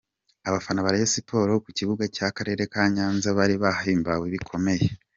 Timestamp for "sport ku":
1.13-1.69